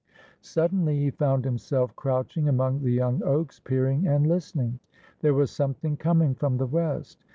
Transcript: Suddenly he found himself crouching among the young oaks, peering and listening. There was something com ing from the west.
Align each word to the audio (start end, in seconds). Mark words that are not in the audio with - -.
Suddenly 0.41 0.97
he 0.97 1.11
found 1.11 1.45
himself 1.45 1.95
crouching 1.95 2.49
among 2.49 2.81
the 2.81 2.89
young 2.89 3.21
oaks, 3.21 3.59
peering 3.59 4.07
and 4.07 4.25
listening. 4.25 4.79
There 5.19 5.35
was 5.35 5.51
something 5.51 5.95
com 5.95 6.23
ing 6.23 6.33
from 6.33 6.57
the 6.57 6.65
west. 6.65 7.23